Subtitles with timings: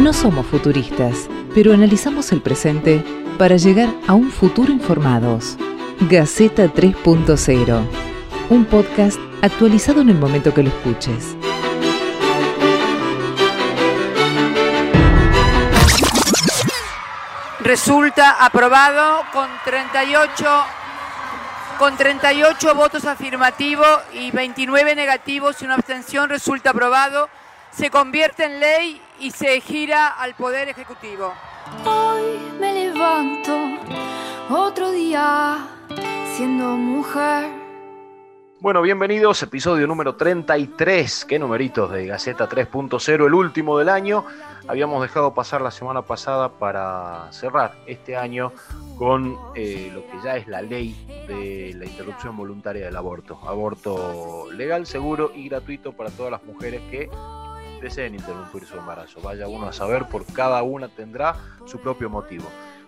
[0.00, 3.04] No somos futuristas, pero analizamos el presente
[3.36, 5.58] para llegar a un futuro informados.
[6.08, 7.86] Gaceta 3.0,
[8.48, 11.36] un podcast actualizado en el momento que lo escuches.
[17.60, 20.64] Resulta aprobado con 38
[21.78, 27.28] con 38 votos afirmativos y 29 negativos y una abstención resulta aprobado.
[27.70, 31.32] Se convierte en ley y se gira al Poder Ejecutivo.
[31.84, 33.54] Hoy me levanto
[34.48, 35.58] otro día
[36.36, 37.50] siendo mujer.
[38.60, 44.24] Bueno, bienvenidos, episodio número 33, qué numeritos de Gaceta 3.0, el último del año.
[44.68, 48.52] Habíamos dejado pasar la semana pasada para cerrar este año
[48.96, 50.94] con eh, lo que ya es la ley
[51.26, 53.38] de la interrupción voluntaria del aborto.
[53.46, 57.08] Aborto legal, seguro y gratuito para todas las mujeres que
[57.80, 59.20] deseen interrumpir su embarazo.
[59.20, 62.44] Vaya uno a saber, por cada una tendrá su propio motivo.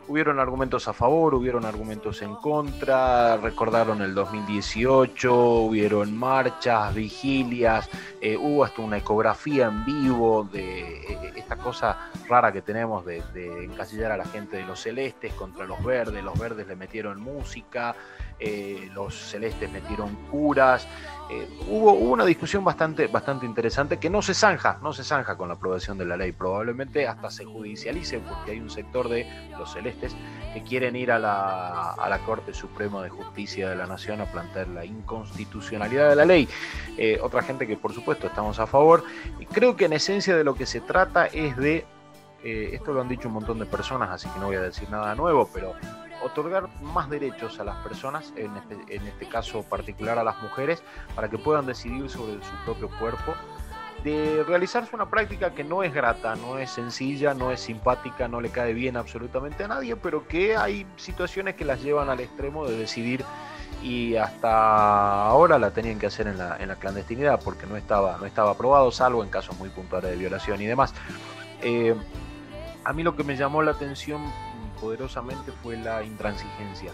[0.09, 7.89] Hubieron argumentos a favor, hubieron argumentos en contra, recordaron el 2018, hubieron marchas, vigilias,
[8.21, 13.23] eh, hubo hasta una ecografía en vivo de eh, esta cosa rara que tenemos de,
[13.65, 17.95] encasillar a la gente de los celestes contra los verdes, los verdes le metieron música,
[18.45, 20.87] eh, los celestes metieron curas,
[21.69, 25.55] hubo, una discusión bastante, bastante interesante que no se zanja, no se zanja con la
[25.55, 29.27] aprobación de la ley, probablemente hasta se judicialice porque hay un sector de
[29.59, 30.15] los celestes
[30.53, 34.85] que quieren ir a la, Corte Suprema de Justicia de la Nación a plantear la
[34.85, 36.49] inconstitucionalidad de la ley.
[36.97, 39.03] Eh, otra gente que por supuesto estamos a favor.
[39.53, 41.85] Creo que en esencia de lo que se trata es de,
[42.45, 44.89] eh, esto lo han dicho un montón de personas, así que no voy a decir
[44.91, 45.75] nada nuevo, pero
[46.25, 50.83] otorgar más derechos a las personas, en este, en este caso particular a las mujeres,
[51.15, 53.35] para que puedan decidir sobre su propio cuerpo
[54.05, 58.41] de realizarse una práctica que no es grata, no es sencilla, no es simpática, no
[58.41, 62.67] le cae bien absolutamente a nadie, pero que hay situaciones que las llevan al extremo
[62.67, 63.25] de decidir
[63.83, 68.17] y hasta ahora la tenían que hacer en la, en la clandestinidad porque no estaba,
[68.19, 70.95] no estaba aprobado, salvo en casos muy puntuales de violación y demás.
[71.63, 71.95] Eh,
[72.85, 74.21] a mí lo que me llamó la atención
[74.83, 76.93] poderosamente fue la intransigencia,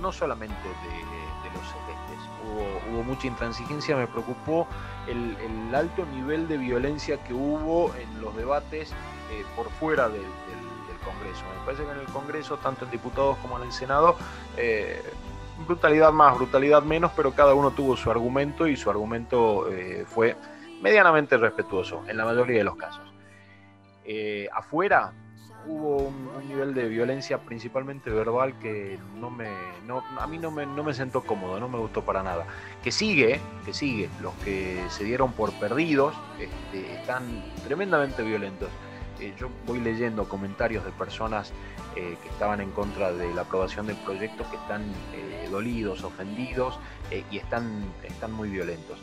[0.00, 4.68] no solamente de, los celestes, hubo, mucha intransigencia, me preocupó
[5.08, 5.36] el,
[5.74, 8.92] alto nivel de violencia que hubo en los debates
[9.32, 10.22] eh, por fuera del,
[11.04, 11.44] Congreso.
[11.60, 14.16] Me parece que en el Congreso, tanto en diputados como en el Senado,
[14.56, 15.00] eh,
[15.64, 20.34] brutalidad más, brutalidad menos, pero cada uno tuvo su argumento y su argumento eh, fue
[20.82, 23.04] medianamente respetuoso en la mayoría de los casos.
[24.52, 25.12] afuera,
[25.66, 29.48] hubo un, nivel de violencia principalmente verbal que no me,
[30.18, 32.46] a mí no me, no me sentó cómodo, no me gustó para nada.
[32.82, 37.22] Que sigue, que sigue, los que se dieron por perdidos este, están
[37.64, 38.68] tremendamente violentos.
[39.20, 41.52] Eh, yo voy leyendo comentarios de personas
[41.96, 44.82] eh, que estaban en contra de la aprobación del proyecto que están
[45.14, 46.78] eh, dolidos, ofendidos
[47.30, 48.98] y están, están muy violentos.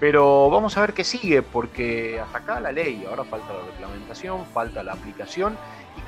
[0.00, 4.46] Pero vamos a ver qué sigue, porque hasta acá la ley, ahora falta la reglamentación,
[4.46, 5.56] falta la aplicación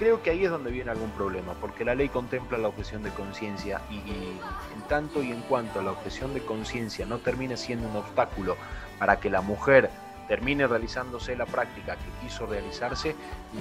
[0.00, 3.10] creo que ahí es donde viene algún problema, porque la ley contempla la objeción de
[3.10, 7.96] conciencia y, en tanto y en cuanto la objeción de conciencia no termine siendo un
[7.96, 8.56] obstáculo
[8.98, 9.90] para que la mujer
[10.26, 13.14] termine realizándose la práctica que quiso realizarse,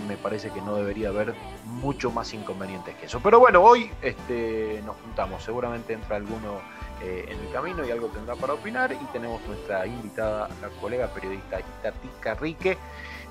[0.08, 1.34] me parece que no debería haber
[1.66, 3.20] mucho más inconvenientes que eso.
[3.22, 6.62] Pero bueno, hoy este, nos juntamos, seguramente entra alguno
[7.02, 11.08] eh, en el camino y algo tendrá para opinar y tenemos nuestra invitada, la colega
[11.08, 12.78] periodista Itati Carrique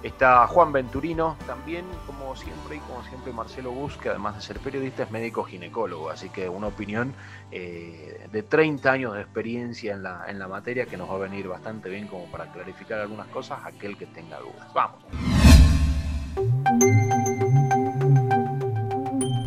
[0.03, 4.61] Está Juan Venturino también, como siempre, y como siempre Marcelo Bus, que además de ser
[4.61, 7.15] periodista es médico ginecólogo, así que una opinión
[7.51, 11.19] eh, de 30 años de experiencia en la, en la materia que nos va a
[11.19, 14.73] venir bastante bien como para clarificar algunas cosas aquel que tenga dudas.
[14.73, 15.03] Vamos.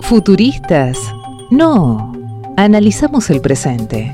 [0.01, 0.97] Futuristas.
[1.49, 2.11] No,
[2.57, 4.13] analizamos el presente.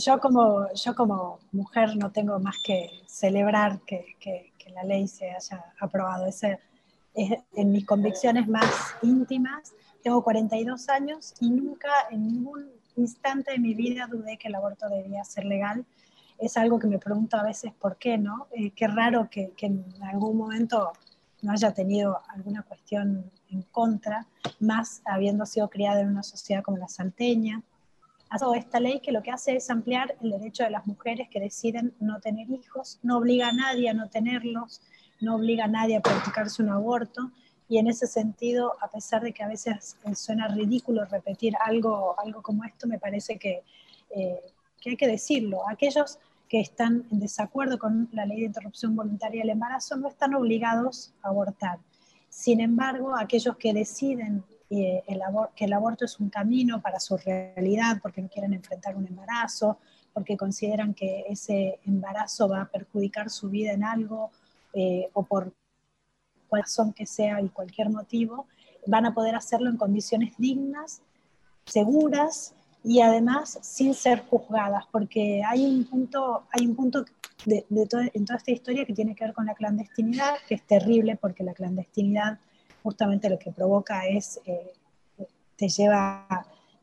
[0.00, 5.28] Yo, como, yo como mujer no tengo más que celebrar que, que, la ley se
[5.28, 6.26] haya aprobado.
[6.26, 6.60] Ese
[7.12, 9.72] es en mis convicciones más íntimas.
[10.00, 14.88] Tengo 42 años y nunca en ningún instante de mi vida dudé que el aborto
[14.88, 15.84] debía ser legal.
[16.38, 18.46] Es algo que me pregunto a veces por qué, ¿no?
[18.52, 20.92] Eh, qué raro que, que en algún momento
[21.42, 24.28] no haya tenido alguna cuestión en contra,
[24.60, 27.60] más habiendo sido criada en una sociedad como la salteña,
[28.56, 31.94] esta ley que lo que hace es ampliar el derecho de las mujeres que deciden
[32.00, 34.80] no tener hijos, no obliga a nadie a no tenerlos,
[35.20, 37.30] no obliga a nadie a practicarse un aborto,
[37.68, 42.18] y en ese sentido, a pesar de que a veces eh, suena ridículo repetir algo,
[42.18, 43.62] algo como esto, me parece que,
[44.10, 44.40] eh,
[44.80, 45.68] que hay que decirlo.
[45.68, 46.18] Aquellos
[46.48, 51.14] que están en desacuerdo con la ley de interrupción voluntaria del embarazo no están obligados
[51.22, 51.78] a abortar.
[52.28, 55.02] Sin embargo, aquellos que deciden eh,
[55.56, 59.78] que el aborto es un camino para su realidad porque no quieren enfrentar un embarazo,
[60.12, 64.30] porque consideran que ese embarazo va a perjudicar su vida en algo
[64.72, 65.52] eh, o por
[66.48, 68.46] cual razón que sea y cualquier motivo,
[68.86, 71.02] van a poder hacerlo en condiciones dignas,
[71.64, 77.04] seguras y además sin ser juzgadas, porque hay un punto, hay un punto
[77.44, 81.16] de, en toda esta historia que tiene que ver con la clandestinidad, que es terrible
[81.16, 82.38] porque la clandestinidad
[82.82, 84.72] justamente lo que provoca es, eh,
[85.56, 86.26] te lleva,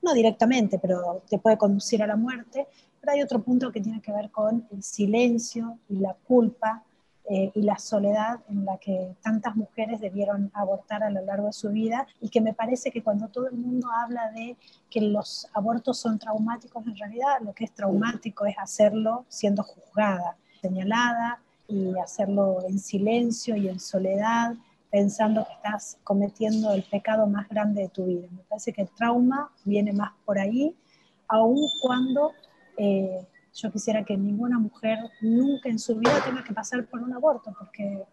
[0.02, 2.68] no directamente, pero te puede conducir a la muerte,
[3.00, 6.84] pero hay otro punto que tiene que ver con el silencio y la culpa
[7.30, 11.54] eh, y la soledad en la que tantas mujeres debieron abortar a lo largo de
[11.54, 14.56] su vida y que me parece que cuando todo el mundo habla de
[14.90, 20.38] que los abortos son traumáticos, en realidad lo que es traumático es hacerlo siendo juzgada,
[20.62, 24.56] señalada y hacerlo en silencio y en soledad,
[24.92, 28.28] pensando que estás cometiendo el pecado más grande de tu vida.
[28.32, 30.76] Me parece que el trauma viene más por ahí,
[31.28, 32.32] aun cuando...
[32.78, 33.26] Eh,
[33.58, 37.54] yo quisiera que ninguna mujer nunca en su vida tenga que pasar por un aborto,
[37.58, 38.04] porque,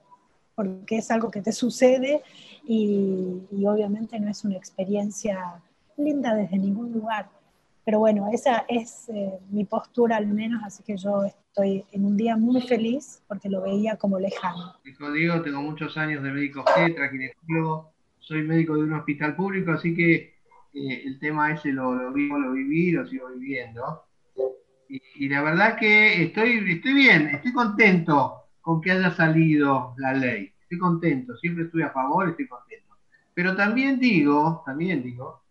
[0.55, 2.23] porque es algo que te sucede
[2.67, 5.62] y, obviamente no es una experiencia
[5.97, 7.29] linda desde ningún lugar.
[7.84, 12.16] Pero bueno, esa es eh, mi postura al menos, así que yo estoy en un
[12.16, 14.75] día muy feliz porque lo veía como lejano.
[14.98, 19.72] Como digo, tengo muchos años de médico getra, ginecólogo, soy médico de un hospital público,
[19.72, 20.34] así que
[20.72, 24.04] eh, el tema ese lo, lo vivo, lo viví, lo sigo viviendo
[24.88, 30.52] y, la verdad que estoy, estoy bien, estoy contento con que haya salido la ley.
[30.62, 32.96] Estoy contento, siempre estoy a favor, estoy contento.
[33.34, 35.44] Pero también digo, también digo,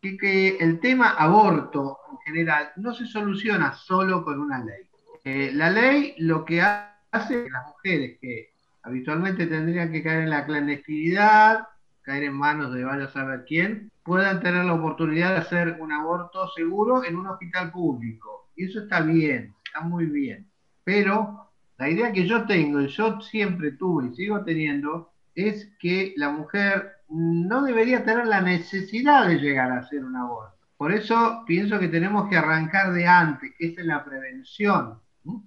[0.00, 4.88] que, que el tema aborto en general no se soluciona solo con una ley.
[5.24, 8.50] Eh, la ley lo que hace que las mujeres que
[8.82, 11.66] habitualmente tendrían que caer en la clandestinidad,
[12.02, 15.92] caer en manos de vaya a saber quién, puedan tener la oportunidad de hacer un
[15.92, 20.46] aborto seguro en un hospital público y eso está bien, está muy bien.
[20.84, 26.14] Pero la idea que yo tengo, y yo siempre tuve y sigo teniendo, es que
[26.16, 30.56] la mujer no debería tener la necesidad de llegar a hacer un aborto.
[30.76, 35.00] Por eso pienso que tenemos que arrancar de antes, que es la prevención,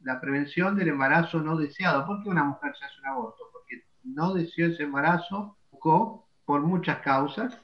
[0.03, 2.05] la prevención del embarazo no deseado.
[2.05, 3.43] ¿Por qué una mujer se hace un aborto?
[3.53, 5.57] Porque no deseó ese embarazo,
[6.45, 7.57] por muchas causas,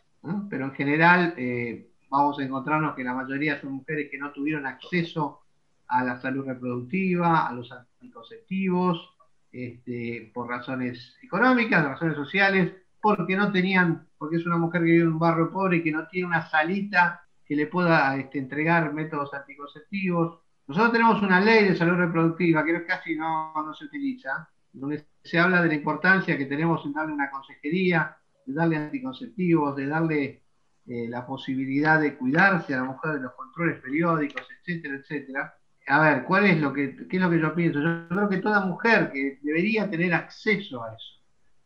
[0.50, 4.66] pero en general eh, vamos a encontrarnos que la mayoría son mujeres que no tuvieron
[4.66, 5.42] acceso
[5.88, 9.16] a la salud reproductiva, a los anticonceptivos,
[9.52, 12.74] este, por razones económicas, razones sociales,
[13.06, 15.92] porque no tenían, porque es una mujer que vive en un barrio pobre y que
[15.92, 20.40] no tiene una salita que le pueda este, entregar métodos anticonceptivos.
[20.66, 25.62] Nosotros tenemos una ley de salud reproductiva que casi no, se utiliza, donde se habla
[25.62, 30.44] de la importancia que tenemos en darle una consejería, de darle anticonceptivos, de darle
[30.88, 35.54] eh, la posibilidad de cuidarse a la mujer de los controles periódicos, etcétera, etcétera.
[35.86, 37.80] A ver, ¿cuál es lo que, qué es lo que yo pienso?
[37.80, 41.15] Yo creo que toda mujer que debería tener acceso a eso,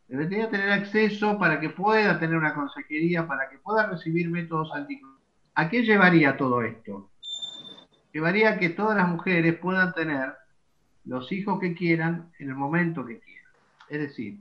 [0.10, 5.20] debería tener acceso para que pueda tener una consejería, para que pueda recibir métodos anticonceptivos.
[5.56, 7.10] ¿A qué llevaría todo esto?
[8.12, 10.34] Llevaría a que todas las mujeres puedan tener
[11.06, 13.54] los hijos que quieran en el momento que quieran.
[13.88, 14.40] Es decir,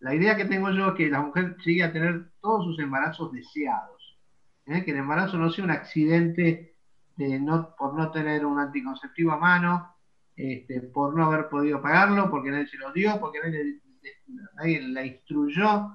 [0.00, 3.32] la idea que tengo yo es que la mujer llegue a tener todos sus embarazos
[3.32, 3.96] deseados
[4.66, 4.84] ¿eh?
[4.84, 6.74] que el embarazo no sea un accidente
[7.16, 7.40] de
[7.78, 9.94] por no tener un anticonceptivo a mano,
[10.36, 13.80] este, por no haber podido pagarlo, porque nadie se lo dio, porque nadie,
[14.56, 15.92] la instruyó,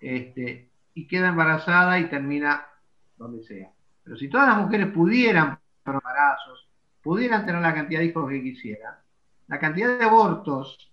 [0.00, 2.66] este, y queda embarazada y termina
[3.16, 3.70] donde sea.
[4.04, 6.68] Pero si todas las mujeres pudieran embarazos,
[7.02, 8.94] pudieran tener la cantidad de hijos que quisieran,
[9.48, 10.90] la cantidad de abortos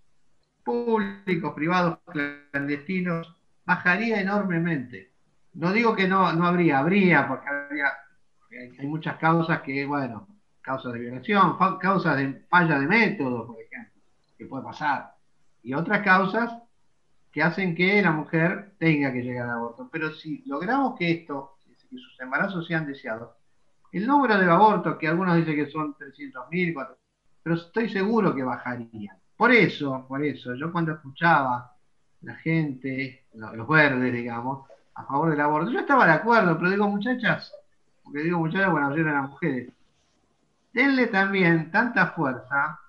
[0.64, 3.36] públicos, privados, clandestinos,
[3.66, 5.12] bajaría enormemente.
[5.54, 10.28] No digo que no, no habría, habría, porque hay, muchas causas que, bueno,
[10.62, 14.02] causas de violación, causas de falla de método, por ejemplo,
[14.38, 15.17] que puede pasar,
[15.68, 16.50] y otras causas
[17.30, 19.90] que hacen que la mujer tenga que llegar al aborto.
[19.92, 21.58] Pero si logramos que esto,
[21.90, 23.32] que sus embarazos sean deseados,
[23.92, 26.88] el número de abortos, que algunos dicen que son 300.000,
[27.44, 29.18] pero estoy seguro que bajaría.
[29.36, 31.74] Por eso, por eso, yo cuando escuchaba
[32.22, 35.70] la gente, los verdes, digamos, a favor del aborto.
[35.70, 37.54] Yo estaba de acuerdo, pero digo, muchachas,
[38.06, 39.70] porque digo muchachas, bueno, yo eran las mujeres,
[40.72, 42.80] denle también tanta fuerza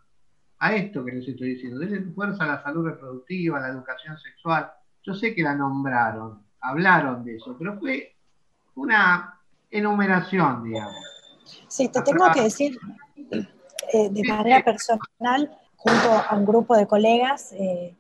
[0.61, 4.19] a esto que les estoy diciendo, denle fuerza a la salud reproductiva, a la educación
[4.19, 4.71] sexual.
[5.03, 8.17] Yo sé que la nombraron, hablaron de eso, pero fue
[8.75, 9.39] una
[9.71, 10.97] enumeración, digamos.
[11.69, 12.79] Sí, te tengo que decir,
[13.93, 17.95] eh, de manera personal, junto a un grupo de colegas, eh,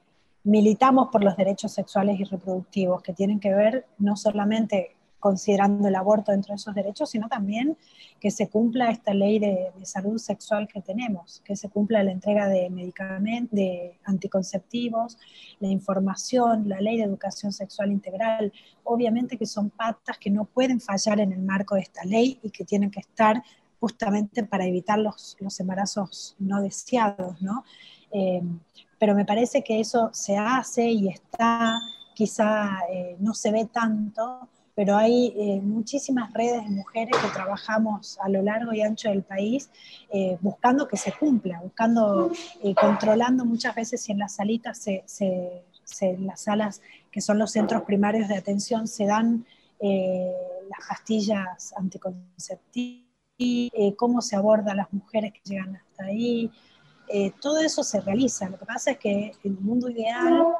[0.44, 5.94] militamos por los derechos sexuales y reproductivos, que tienen que ver no solamente considerando el
[5.94, 7.76] aborto dentro de esos derechos, sino también
[8.20, 12.48] que se cumpla esta ley de, salud sexual que tenemos, que se cumpla la entrega
[12.48, 15.18] de medicamentos, de anticonceptivos,
[15.60, 18.52] la información, la ley de educación sexual integral.
[18.84, 22.50] Obviamente que son patas que no pueden fallar en el marco de esta ley y
[22.50, 23.42] que tienen que estar
[23.80, 27.64] justamente para evitar los, los embarazos no deseados, ¿no?
[28.10, 28.42] Eh,
[28.98, 31.80] pero me parece que eso se hace y está,
[32.14, 34.48] quizá eh, no se ve tanto,
[34.78, 39.24] pero hay eh, muchísimas redes de mujeres que trabajamos a lo largo y ancho del
[39.24, 39.70] país
[40.08, 42.30] eh, buscando que se cumpla, buscando,
[42.62, 45.04] eh, controlando muchas veces si en las salitas, se,
[46.00, 46.80] en las salas
[47.10, 49.44] que son los centros primarios de atención, se dan
[49.80, 53.04] las pastillas anticonceptivas,
[53.96, 56.52] cómo se aborda a las mujeres que llegan hasta ahí.
[57.40, 58.48] todo eso se realiza.
[58.48, 60.54] Lo que pasa es que en el mundo ideal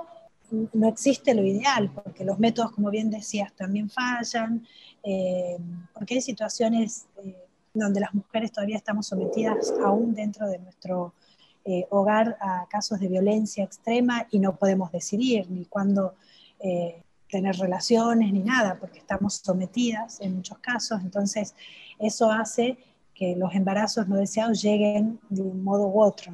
[0.50, 4.67] no existe lo ideal, porque los métodos, como bien decías, también fallan,
[5.02, 5.59] eh,
[5.93, 7.37] porque hay situaciones eh,
[7.75, 11.14] donde las mujeres todavía estamos sometidas aún dentro de nuestro
[11.64, 16.14] eh, hogar a casos de violencia extrema y no podemos decidir ni cuándo
[17.31, 21.55] tener relaciones ni nada, porque estamos sometidas en muchos casos, entonces
[22.00, 22.78] eso hace
[23.14, 26.33] que los embarazos no deseados lleguen de un modo u otro.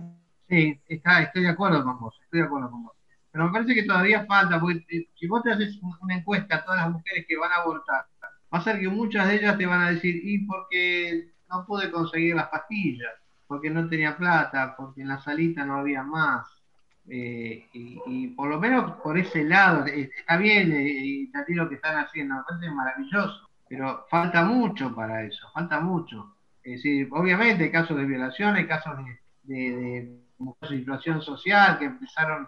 [0.49, 2.95] Sí, estoy de acuerdo con vos, estoy de acuerdo con vos.
[3.35, 6.65] Pero me parece que todavía falta, porque eh, si vos te haces una encuesta a
[6.65, 9.67] todas las mujeres que van a abortar, va a ser que muchas de ellas te
[9.67, 13.11] van a decir, y porque no pude conseguir las pastillas,
[13.49, 16.47] porque no tenía plata, porque en la salita no había más.
[17.09, 21.75] Eh, y, por lo menos por ese lado, eh, está bien, y ti lo que
[21.75, 26.37] están haciendo, me parece maravilloso, pero falta mucho para eso, falta mucho.
[26.63, 31.81] Es decir, obviamente hay casos de violación, hay casos de, de, de, de situación social
[31.81, 32.47] que empezaron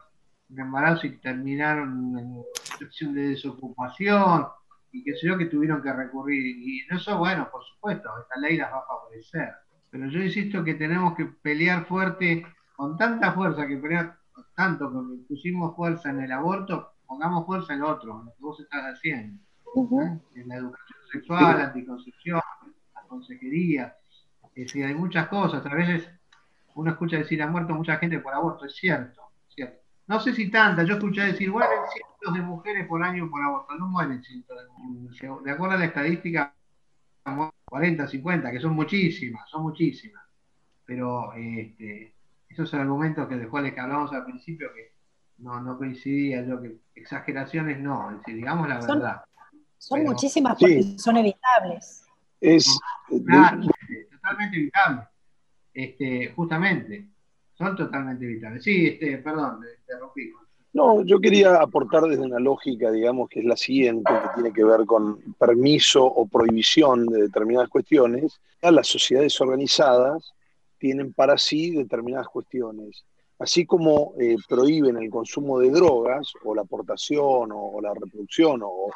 [0.48, 4.46] de embarazo y terminaron en situación de desocupación
[4.92, 6.44] y que sé yo que tuvieron que recurrir.
[6.46, 9.52] Y eso, bueno, por supuesto, esta ley las va a favorecer.
[9.90, 14.18] Pero yo insisto que tenemos que pelear fuerte, con tanta fuerza que pelear,
[14.54, 18.60] tanto que pusimos fuerza en el aborto, pongamos fuerza en otro, en lo que vos
[18.60, 19.42] estás haciendo.
[20.02, 20.20] ¿eh?
[20.34, 22.40] En la educación sexual, la anticoncepción,
[22.94, 23.96] la consejería.
[24.54, 25.64] Es decir, hay muchas cosas.
[25.66, 26.08] A veces
[26.74, 29.26] uno escucha decir ha muerto mucha gente por aborto, es cierto
[30.06, 33.74] no sé si tanta, yo escuché decir, mueren cientos de mujeres por año por aborto,
[33.74, 35.44] no mueren cientos de mujeres.
[35.44, 36.54] De acuerdo a la estadística,
[37.64, 40.22] 40, 50, que son muchísimas, son muchísimas.
[40.84, 42.14] Pero este,
[42.48, 44.92] esos argumentos que dejó que hablamos al principio, que
[45.38, 49.24] no, no coincidía yo, que exageraciones no, es decir, digamos la verdad.
[49.78, 52.04] Son muchísimas porque son evitables.
[52.40, 55.02] Es totalmente evitable.
[55.74, 57.10] Este, justamente
[57.56, 58.62] son totalmente vitales.
[58.62, 59.94] Sí, este, perdón, te.
[60.76, 64.62] No, yo quería aportar desde una lógica, digamos, que es la siguiente, que tiene que
[64.62, 68.38] ver con permiso o prohibición de determinadas cuestiones.
[68.60, 70.34] Las sociedades organizadas
[70.78, 73.06] tienen para sí determinadas cuestiones.
[73.38, 78.90] Así como eh, prohíben el consumo de drogas, o la aportación, o, la reproducción, o,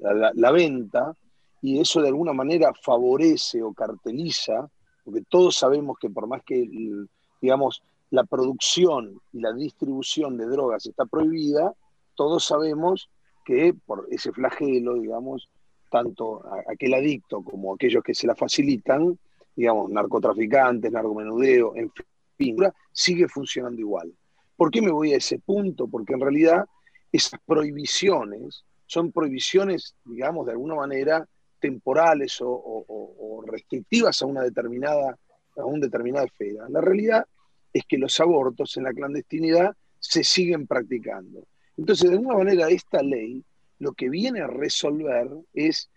[0.00, 1.14] la, la, venta,
[1.62, 4.68] y eso de alguna manera favorece o carteliza,
[5.02, 7.08] porque todos sabemos que por más que el,
[7.40, 11.72] digamos, la producción y la distribución de drogas está prohibida,
[12.14, 13.08] todos sabemos
[13.44, 15.48] que por ese flagelo, digamos,
[15.90, 19.18] tanto aquel adicto como aquellos que se la facilitan,
[19.56, 21.90] digamos, narcotraficantes, narcomenudeo, en
[22.36, 22.56] fin,
[22.92, 24.12] sigue funcionando igual.
[24.56, 25.88] ¿Por qué me voy a ese punto?
[25.88, 26.66] Porque en realidad
[27.12, 31.26] esas prohibiciones son prohibiciones, digamos, de alguna manera
[31.60, 35.18] temporales o restrictivas a una determinada
[35.56, 36.68] a una determinada esfera.
[36.68, 37.26] La realidad
[37.72, 41.46] es que los abortos en la clandestinidad se siguen practicando.
[41.76, 43.44] Entonces, de alguna manera, esta ley
[43.78, 45.90] lo que viene a resolver es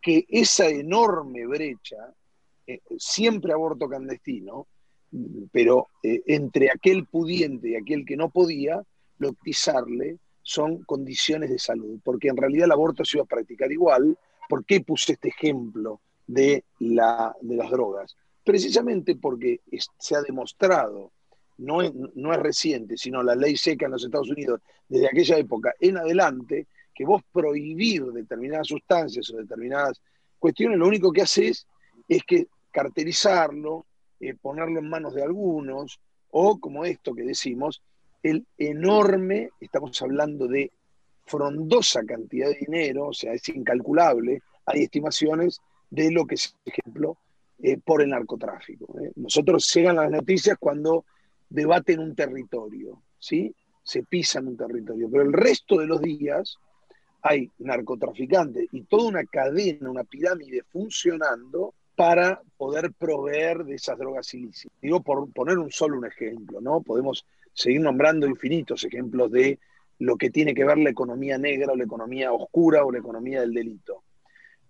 [0.00, 2.14] que esa enorme brecha,
[2.66, 4.66] eh, siempre aborto clandestino,
[5.52, 8.82] pero eh, entre aquel pudiente y aquel que no podía,
[9.18, 14.18] loctizarle son condiciones de salud, porque en realidad el aborto se iba a practicar igual.
[14.48, 18.16] ¿Por qué puse este ejemplo de las drogas?
[18.44, 19.60] Precisamente porque
[19.98, 21.10] se ha demostrado,
[21.58, 25.38] no es, no es reciente, sino la ley seca en los Estados Unidos, desde aquella
[25.38, 30.00] época en adelante, que vos prohibir determinadas sustancias o determinadas
[30.38, 31.66] cuestiones, lo único que haces
[32.08, 33.86] es que cartelizarlo,
[34.20, 35.98] eh, ponerlo en manos de algunos,
[36.30, 37.82] o como esto que decimos,
[38.22, 40.70] el enorme, estamos hablando de
[41.26, 45.60] frondosa cantidad de dinero, o sea, es incalculable, hay estimaciones
[45.90, 47.16] de lo que, por ejemplo,
[47.62, 48.98] eh, por el narcotráfico.
[49.00, 49.12] ¿eh?
[49.16, 51.04] Nosotros llegan las noticias cuando
[51.48, 53.54] debaten un territorio, ¿sí?
[53.82, 56.58] se pisan un territorio, pero el resto de los días
[57.22, 64.32] hay narcotraficantes y toda una cadena, una pirámide funcionando para poder proveer de esas drogas
[64.34, 64.76] ilícitas.
[64.80, 66.82] Digo, por poner un solo un ejemplo, ¿no?
[66.82, 69.58] Podemos seguir nombrando infinitos ejemplos de
[69.98, 73.40] lo que tiene que ver la economía negra o la economía oscura o la economía
[73.40, 74.02] del delito.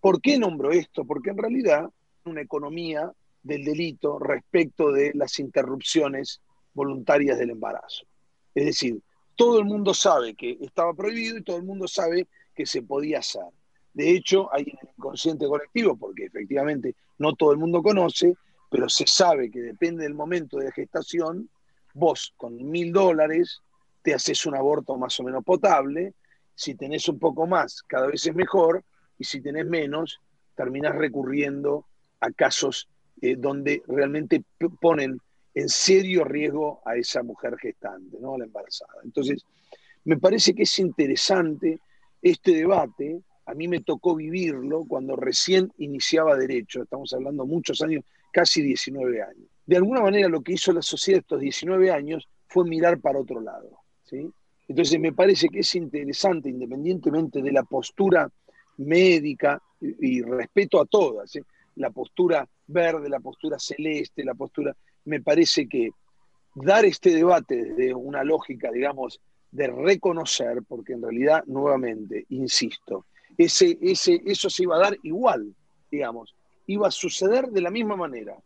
[0.01, 1.05] ¿Por qué nombro esto?
[1.05, 1.89] Porque en realidad
[2.25, 3.13] una economía
[3.43, 6.41] del delito respecto de las interrupciones
[6.73, 8.07] voluntarias del embarazo.
[8.55, 9.01] Es decir,
[9.37, 13.19] todo el mundo sabe que estaba prohibido y todo el mundo sabe que se podía
[13.19, 13.43] hacer.
[13.93, 18.35] De hecho, hay en el inconsciente colectivo, porque efectivamente no todo el mundo conoce,
[18.71, 21.49] pero se sabe que depende del momento de gestación,
[21.93, 23.61] vos con mil dólares
[24.03, 26.15] te haces un aborto más o menos potable,
[26.55, 28.85] si tenés un poco más, cada vez es mejor,
[29.19, 30.21] y si tenés menos,
[30.57, 31.87] terminás recurriendo
[32.25, 32.89] a casos
[33.21, 34.43] eh, donde realmente
[34.81, 35.19] ponen
[35.55, 38.35] en serio riesgo a esa mujer gestante, ¿no?
[38.35, 38.95] a la embarazada.
[39.05, 39.45] Entonces,
[40.05, 41.79] me parece que es interesante
[42.21, 48.05] este debate, a mí me tocó vivirlo cuando recién iniciaba derecho, estamos hablando muchos años,
[48.33, 49.47] casi 19 años.
[49.67, 53.41] De alguna manera lo que hizo la sociedad estos 19 años fue mirar para otro
[53.41, 53.71] lado.
[54.05, 54.29] ¿sí?
[54.67, 58.29] Entonces me parece que es interesante, independientemente de la postura
[58.79, 59.63] médica,
[60.01, 61.31] y, respeto a todas,
[61.77, 64.75] la postura verde, la postura celeste, la postura...
[65.05, 65.91] Me parece que
[66.55, 73.79] dar este debate desde una lógica, digamos, de reconocer, porque en realidad, nuevamente, insisto, ese,
[73.81, 75.55] ese, eso se iba a dar igual,
[75.91, 76.35] digamos,
[76.67, 78.37] iba a suceder de la misma manera,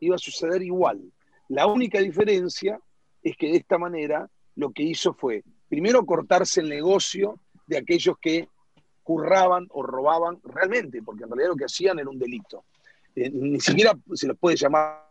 [0.00, 1.00] iba a suceder igual.
[1.48, 2.80] La única diferencia
[3.22, 8.16] es que de esta manera lo que hizo fue, primero, cortarse el negocio de aquellos
[8.20, 8.48] que
[9.02, 12.64] curraban o robaban realmente, porque en realidad lo que hacían era un delito.
[13.16, 15.06] Eh, ni siquiera se los puede llamar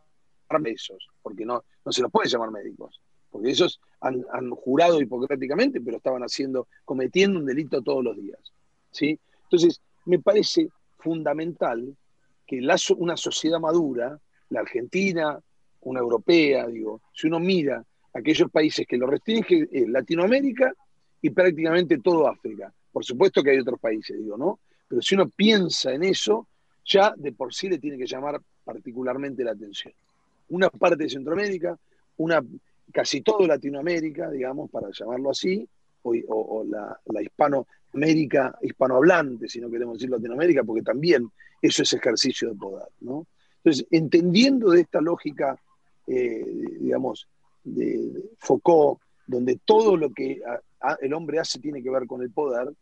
[0.65, 5.97] esos, porque no, no se los puede llamar médicos porque ellos han, jurado hipocráticamente, pero
[5.97, 8.39] estaban haciendo, cometiendo un delito todos los días.
[8.91, 9.19] ¿sí?
[9.43, 11.95] Entonces, me parece fundamental
[12.45, 12.61] que
[12.97, 15.39] una sociedad madura, la Argentina,
[15.81, 17.83] una europea, digo, si uno mira
[18.13, 20.73] aquellos países que lo restringen, es Latinoamérica
[21.21, 22.73] y prácticamente todo África.
[22.91, 24.59] Por supuesto que hay otros países, digo, ¿no?
[24.87, 26.47] Pero si uno piensa en eso,
[26.89, 29.93] ya de por sí le tiene que llamar particularmente la atención.
[30.49, 31.77] Una parte de Centroamérica,
[32.17, 32.43] una
[32.91, 35.67] casi todo Latinoamérica, digamos, para llamarlo así,
[36.01, 41.29] o, la, hispanoamérica, hispanohablante, si no queremos decir Latinoamérica, porque también
[41.61, 42.87] eso es ejercicio de poder.
[43.01, 43.27] ¿no?
[43.57, 45.59] Entonces, entendiendo de esta lógica,
[46.07, 46.43] eh,
[46.79, 47.27] digamos,
[47.63, 50.41] de, Foucault, donde todo lo que
[51.01, 52.73] el hombre hace tiene que ver con el poder,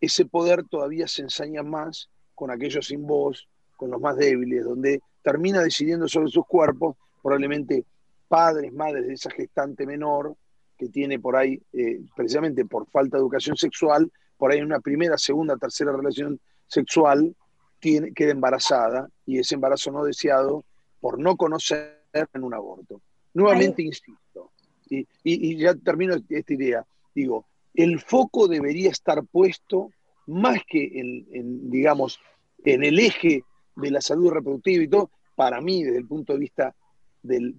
[0.00, 2.08] ese poder todavía se ensaña más
[2.42, 7.84] con aquellos sin voz, con los más débiles, donde termina decidiendo sobre sus cuerpos, probablemente
[8.26, 10.34] padres, madres de esa gestante menor
[10.76, 14.80] que tiene por ahí, eh, precisamente por falta de educación sexual, por ahí en una
[14.80, 17.32] primera, segunda, tercera relación sexual,
[17.78, 20.64] tiene, queda embarazada y ese embarazo no deseado,
[20.98, 23.00] por no conocer, en un aborto.
[23.34, 24.50] Nuevamente insisto,
[24.90, 29.90] y, ya termino esta idea, digo, el foco debería estar puesto
[30.26, 32.18] más que en, digamos,
[32.64, 33.44] en el eje
[33.76, 36.74] de la salud reproductiva y todo, para mí, desde el punto de vista
[37.22, 37.54] del,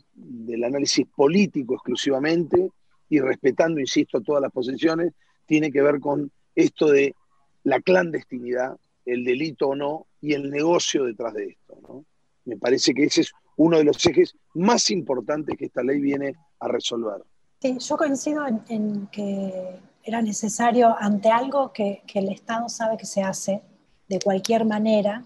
[0.64, 2.70] análisis político exclusivamente
[3.10, 5.14] y respetando, insisto, todas las posiciones,
[5.46, 7.16] tiene que ver con esto de
[7.64, 12.06] la clandestinidad, el delito o no, y el negocio detrás de esto.
[12.46, 16.36] Me parece que ese es uno de los ejes más importantes que esta ley viene
[16.60, 17.22] a resolver.
[17.62, 23.22] Sí, yo coincido en, que era necesario ante algo que, el Estado sabe que se
[23.22, 23.62] hace
[24.14, 25.26] de cualquier manera,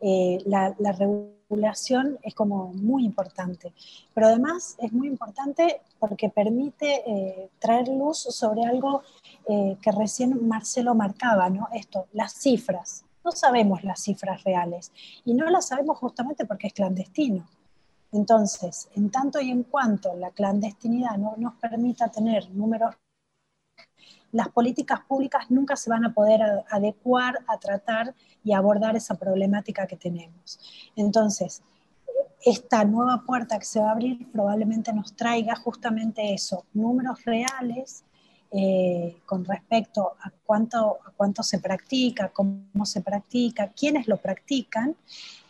[0.00, 3.72] eh, la, la regulación es como muy importante.
[4.12, 9.02] Pero además es muy importante porque permite eh, traer luz sobre algo
[9.48, 11.68] eh, que recién Marcelo marcaba, ¿no?
[11.72, 13.04] Esto, las cifras.
[13.24, 14.92] No sabemos las cifras reales
[15.24, 17.46] y no las sabemos justamente porque es clandestino.
[18.12, 22.94] Entonces, en tanto y en cuanto la clandestinidad no nos permita tener números
[24.34, 29.86] las políticas públicas nunca se van a poder adecuar a tratar y abordar esa problemática
[29.86, 30.58] que tenemos.
[30.96, 31.62] Entonces,
[32.44, 38.02] esta nueva puerta que se va a abrir probablemente nos traiga justamente eso, números reales
[38.50, 44.96] eh, con respecto a cuánto, se practica, cómo se practica, quiénes lo practican,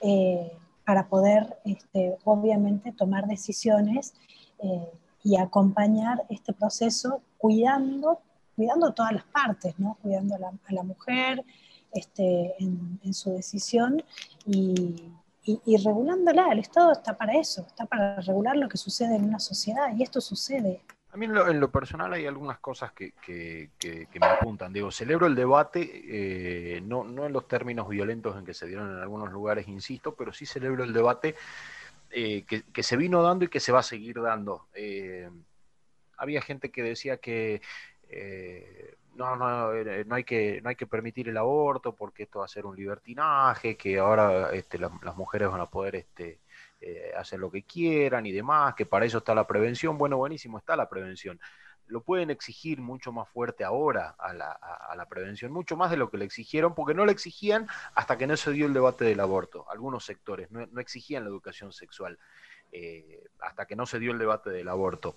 [0.02, 0.52] eh,
[0.84, 4.12] para poder este, obviamente tomar decisiones
[4.58, 4.92] eh,
[5.22, 8.20] y acompañar este proceso cuidando
[8.56, 9.98] cuidando todas las partes, ¿no?
[10.02, 11.44] cuidando a la, mujer
[11.92, 14.02] este, en, su decisión
[14.46, 15.12] y,
[15.44, 16.48] y, regulándola.
[16.52, 20.02] El Estado está para eso, está para regular lo que sucede en una sociedad y
[20.02, 20.82] esto sucede.
[21.14, 23.12] A mí en lo, personal hay algunas cosas que,
[24.20, 24.72] me apuntan.
[24.72, 28.90] Digo, celebro el debate, eh, no, no en los términos violentos en que se dieron
[28.90, 31.36] en algunos lugares, insisto, pero sí celebro el debate
[32.10, 34.66] eh, que, se vino dando y que se va a seguir dando.
[34.74, 35.28] Eh,
[36.16, 37.60] había gente que decía que
[39.16, 42.48] no, no, no, hay que, no hay que permitir el aborto porque esto va a
[42.48, 46.40] ser un libertinaje, que ahora este, las, mujeres van a poder este,
[46.80, 49.98] eh, hacer lo que quieran y demás, que para eso está la prevención.
[49.98, 51.40] Bueno, buenísimo, está la prevención.
[51.86, 56.16] Lo pueden exigir mucho más fuerte ahora a la, prevención, mucho más de lo que
[56.16, 59.66] le exigieron, porque no le exigían hasta que no se dio el debate del aborto.
[59.70, 62.18] Algunos sectores no, exigían la educación sexual
[62.72, 65.14] eh, hasta que no se dio el debate del aborto.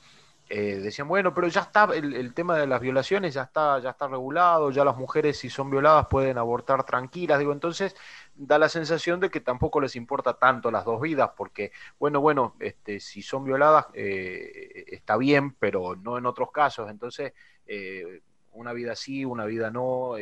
[0.50, 4.08] Eh, decían, bueno, pero ya está, el, tema de las violaciones ya está, ya está
[4.08, 7.98] regulado, ya las mujeres si son violadas pueden abortar tranquilas, digo, entonces
[8.34, 12.56] da la sensación de que tampoco les importa tanto las dos vidas, porque, bueno, bueno,
[12.60, 17.34] este, si son violadas eh, está bien, pero no en otros casos, entonces
[17.66, 18.22] eh,
[18.54, 20.14] una vida sí, una vida no,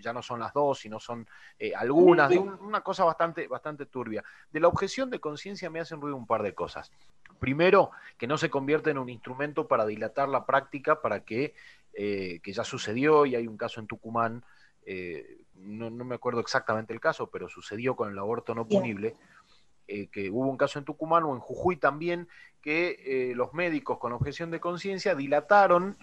[0.00, 1.26] ya no son las dos, sino son
[1.74, 4.22] algunas, una cosa bastante, bastante turbia.
[4.52, 6.92] De la objeción de conciencia me hacen ruido un par de cosas.
[7.40, 11.54] Primero, que no se convierta en un instrumento para dilatar la práctica para que,
[11.94, 14.44] eh, que ya sucedió y hay un caso en Tucumán,
[14.84, 19.16] eh, no, me acuerdo exactamente el caso, pero sucedió con el aborto no punible,
[19.88, 22.28] eh, que hubo un caso en Tucumán o en Jujuy también,
[22.60, 25.96] que los médicos con objeción de conciencia dilataron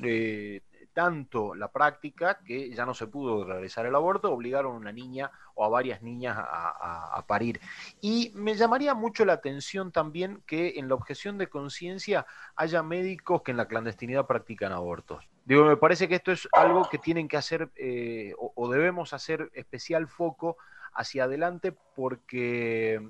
[0.98, 5.30] tanto la práctica que ya no se pudo realizar el aborto, obligaron a una niña
[5.54, 7.62] o a varias niñas a, parir.
[8.02, 13.44] Y me llamaría mucho la atención también que en la objeción de conciencia haya médicos
[13.44, 15.30] que en la clandestinidad practican abortos.
[15.46, 19.52] Digo, me parece que esto es algo que tienen que hacer eh, o, debemos hacer
[19.54, 20.58] especial foco
[20.96, 23.08] hacia adelante porque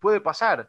[0.00, 0.68] puede pasar.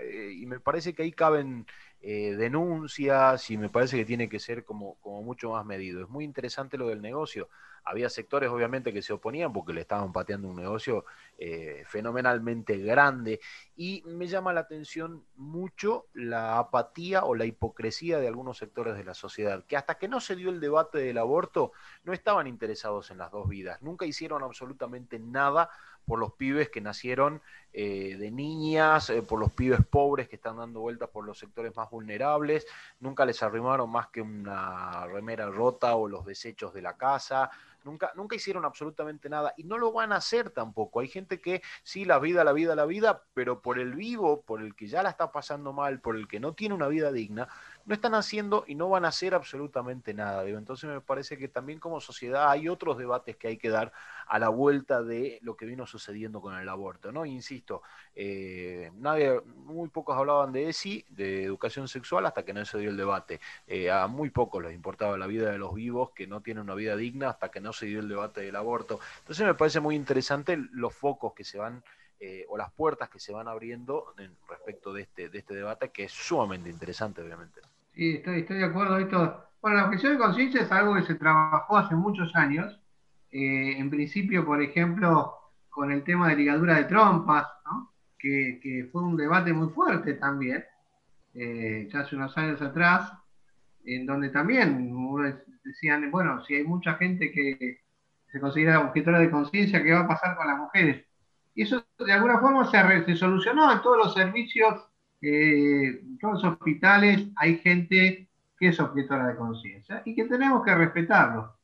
[0.00, 1.68] Eh, y me parece que ahí caben
[2.06, 6.02] eh, denuncias y me parece que tiene que ser como, como mucho más medido.
[6.02, 7.48] Es muy interesante lo del negocio.
[7.82, 11.06] Había sectores obviamente que se oponían porque le estaban pateando un negocio
[11.38, 13.40] eh, fenomenalmente grande
[13.74, 19.04] y me llama la atención mucho la apatía o la hipocresía de algunos sectores de
[19.04, 21.72] la sociedad, que hasta que no se dio el debate del aborto
[22.04, 25.70] no estaban interesados en las dos vidas, nunca hicieron absolutamente nada
[26.04, 27.40] por los pibes que nacieron
[27.72, 31.74] eh, de niñas, eh, por los pibes pobres que están dando vueltas por los sectores
[31.76, 32.66] más vulnerables,
[33.00, 37.50] nunca les arrimaron más que una remera rota o los desechos de la casa,
[37.84, 39.54] nunca, nunca hicieron absolutamente nada.
[39.56, 41.00] Y no lo van a hacer tampoco.
[41.00, 44.62] Hay gente que sí, la vida, la vida, la vida, pero por el vivo, por
[44.62, 47.48] el que ya la está pasando mal, por el que no tiene una vida digna,
[47.86, 50.46] no están haciendo y no van a hacer absolutamente nada.
[50.48, 53.92] Entonces me parece que también como sociedad hay otros debates que hay que dar
[54.26, 57.12] a la vuelta de lo que vino sucediendo con el aborto.
[57.12, 57.26] ¿no?
[57.26, 57.82] Insisto,
[58.14, 62.90] eh, nadie, muy pocos hablaban de ESI, de educación sexual, hasta que no se dio
[62.90, 63.40] el debate.
[63.66, 66.74] Eh, a muy pocos les importaba la vida de los vivos que no tienen una
[66.74, 68.98] vida digna hasta que no se dio el debate del aborto.
[69.18, 71.82] Entonces me parece muy interesante los focos que se van
[72.20, 74.14] eh, o las puertas que se van abriendo
[74.48, 77.60] respecto de este, de este debate, que es sumamente interesante, obviamente.
[77.94, 78.98] Sí, estoy, estoy de acuerdo.
[78.98, 82.80] Esto, bueno, la objeción de conciencia es algo que se trabajó hace muchos años.
[83.30, 85.34] Eh, en principio, por ejemplo,
[85.68, 87.46] con el tema de ligadura de trompas,
[88.18, 90.64] que, fue un debate muy fuerte también,
[91.34, 93.12] eh, ya hace unos años atrás,
[93.84, 94.90] en donde también
[95.62, 97.82] decían, bueno, si hay mucha gente que
[98.32, 101.04] se considera objetora de conciencia, ¿qué va a pasar con las mujeres?
[101.54, 104.88] Y eso de alguna forma se, se solucionó en todos los servicios
[105.28, 110.74] en todos los hospitales hay gente que es objetora de conciencia y que tenemos que
[110.74, 111.56] respetarlo.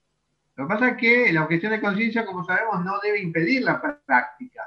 [0.57, 3.81] Lo que pasa es que la objeción de conciencia, como sabemos, no debe impedir la
[3.81, 4.63] práctica.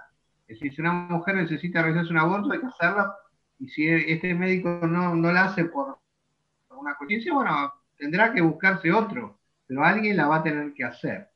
[0.48, 3.14] Es decir, si una mujer necesita realizarse un aborto, hay que hacerlo.
[3.60, 6.00] Y si este médico no, no la hace por,
[6.70, 11.30] una conciencia, bueno, tendrá que buscarse otro, pero alguien la va a tener que hacer.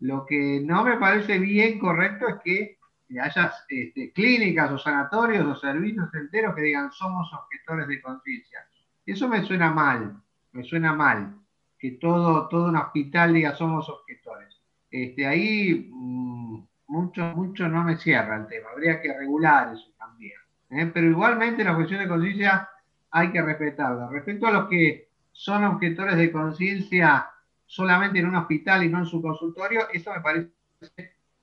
[0.00, 2.77] Lo que no me parece bien correcto es que
[3.08, 8.66] que haya este, clínicas o sanatorios o servicios enteros que digan somos objetores de conciencia.
[9.06, 10.20] Eso me suena mal,
[10.52, 11.34] me suena mal,
[11.78, 14.60] que todo, todo un hospital diga somos objetores.
[14.90, 20.38] Este, ahí mm, mucho, mucho no me cierra el tema, habría que regular eso también.
[20.70, 20.90] ¿eh?
[20.92, 22.68] Pero igualmente la objeción de conciencia
[23.10, 24.08] hay que respetarla.
[24.10, 27.30] Respecto a los que son objetores de conciencia
[27.64, 30.50] solamente en un hospital y no en su consultorio, eso me parece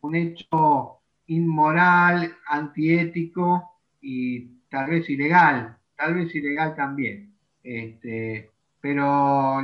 [0.01, 7.33] un hecho inmoral, antiético y tal vez ilegal, tal vez ilegal también.
[7.63, 9.61] Este, pero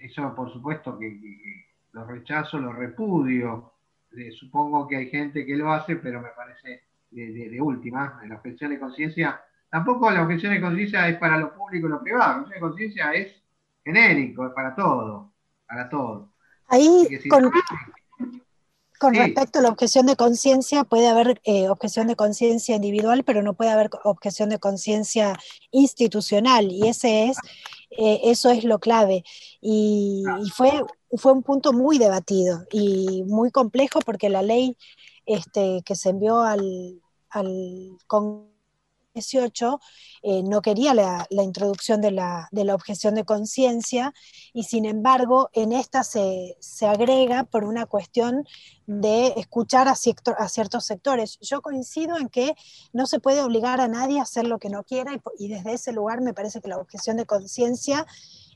[0.00, 3.72] eso por supuesto que, lo rechazo, lo repudio.
[4.16, 8.36] Eh, supongo que hay gente que lo hace, pero me parece de, última, de la
[8.36, 9.40] objeción de conciencia,
[9.70, 12.60] tampoco la objeción de conciencia es para lo público y lo privado, la objeción de
[12.60, 13.42] conciencia es
[13.84, 15.32] genérico, es para todo,
[15.66, 16.32] para todo.
[16.68, 17.50] Ahí, con,
[19.10, 23.54] respecto a la objeción de conciencia, puede haber eh, objeción de conciencia individual, pero no
[23.54, 25.38] puede haber objeción de conciencia
[25.70, 27.38] institucional, y ese es,
[27.90, 29.24] eh, eso es lo clave.
[29.60, 30.70] Y, fue,
[31.16, 34.76] fue un punto muy debatido y muy complejo porque la ley
[35.26, 38.51] este, que se envió al, al Congreso
[39.14, 39.80] 18
[40.22, 44.14] eh, no quería la, introducción de la, objeción de conciencia
[44.52, 48.46] y sin embargo en esta se, agrega por una cuestión
[48.86, 51.38] de escuchar a, a, ciertos sectores.
[51.40, 52.54] Yo coincido en que
[52.92, 55.92] no se puede obligar a nadie a hacer lo que no quiera y desde ese
[55.92, 58.06] lugar me parece que la objeción de conciencia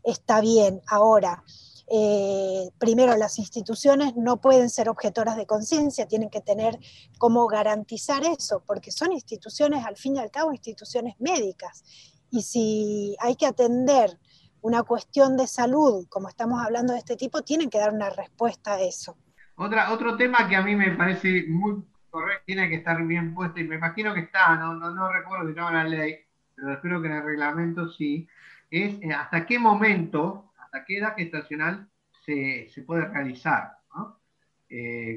[0.04, 0.80] está bien.
[0.86, 1.42] Ahora,
[1.88, 6.79] eh, primero, las instituciones no pueden ser objetoras de conciencia, tienen que tener
[7.18, 11.85] cómo garantizar eso, porque son instituciones, al fin y al cabo, instituciones médicas.
[12.31, 14.18] Y si hay que atender
[14.62, 18.75] una cuestión de salud, como estamos hablando de este tipo, tienen que dar una respuesta
[18.75, 19.16] a eso.
[19.55, 23.61] Otra, otro tema que a mí me parece muy correcto, tiene que estar bien puesto,
[23.61, 26.16] y me imagino que está, no, no, no recuerdo si estaba en la ley,
[26.57, 28.27] pero espero que en el reglamento sí,
[28.70, 31.88] es eh, hasta qué momento ¿A qué edad gestacional
[32.24, 33.76] se, puede realizar?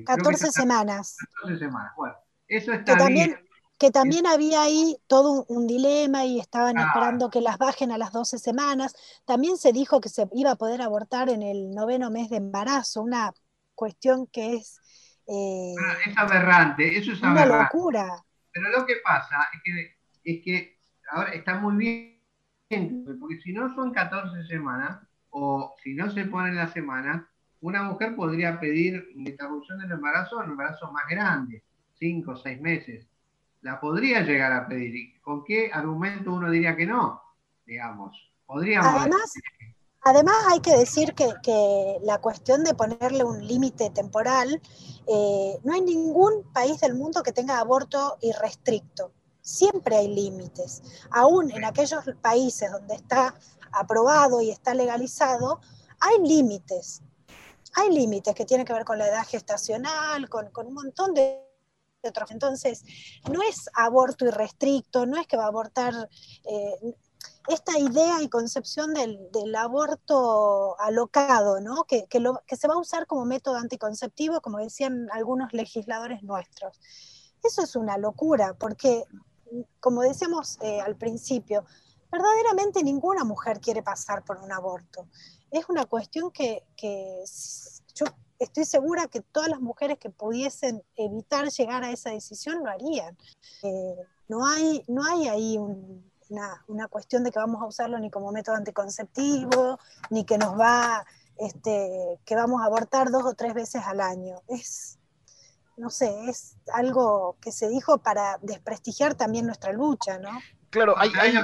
[0.05, 1.17] 14 eh, semanas.
[1.41, 2.15] 14 semanas, bueno,
[2.47, 3.49] eso está que también, bien.
[3.77, 8.11] Que también había ahí todo un, dilema y estaban esperando que las bajen a las
[8.11, 8.93] 12 semanas.
[9.25, 13.01] También se dijo que se iba a poder abortar en el noveno mes de embarazo,
[13.01, 13.31] una
[13.75, 14.81] cuestión que es...
[15.27, 18.23] Eh, ah, es aberrante, eso es una locura.
[18.51, 20.79] Pero lo que pasa es que, es que
[21.11, 24.99] ahora está muy bien, porque si no son 14 semanas,
[25.31, 27.29] o si no se pone en la semana,
[27.61, 31.63] una mujer podría pedir interrupción del embarazo en un embarazo más grande,
[31.93, 33.05] cinco o seis meses.
[33.61, 34.95] La podría llegar a pedir.
[34.95, 37.21] ¿Y con qué argumento uno diría que no?
[37.65, 38.15] Digamos,
[38.45, 39.01] podríamos.
[39.01, 39.33] Además,
[40.03, 44.61] además hay que decir que, la cuestión de ponerle un límite temporal,
[45.07, 49.11] eh, no hay ningún país del mundo que tenga aborto irrestricto.
[49.41, 50.81] Siempre hay límites.
[51.11, 53.35] Aún en aquellos países donde está
[53.71, 55.59] aprobado y está legalizado,
[55.99, 57.01] hay límites.
[57.75, 61.39] Hay límites que tienen que ver con la edad gestacional, con, un montón de
[62.01, 62.31] otros.
[62.31, 62.83] Entonces,
[63.31, 66.09] no es aborto irrestricto, no es que va a abortar.
[66.45, 66.95] Eh,
[67.47, 71.83] esta idea y concepción del, aborto alocado, ¿no?
[71.85, 76.79] que, que, se va a usar como método anticonceptivo, como decían algunos legisladores nuestros.
[77.43, 79.03] Eso es una locura, porque,
[79.79, 81.65] como decíamos eh, al principio,
[82.11, 85.07] verdaderamente ninguna mujer quiere pasar por un aborto.
[85.51, 86.63] Es una cuestión que,
[87.95, 88.05] yo
[88.39, 93.17] estoy segura que todas las mujeres que pudiesen evitar llegar a esa decisión lo harían.
[93.63, 93.95] Eh,
[94.27, 98.55] no, hay, no hay ahí una, cuestión de que vamos a usarlo ni como método
[98.55, 101.05] anticonceptivo, ni que nos va,
[101.37, 104.41] este, que vamos a abortar dos o tres veces al año.
[104.47, 104.99] Es,
[105.77, 110.29] no sé, es algo que se dijo para desprestigiar también nuestra lucha, ¿no?
[110.69, 111.35] Claro, hay, hay